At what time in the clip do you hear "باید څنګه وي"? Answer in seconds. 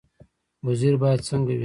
1.01-1.59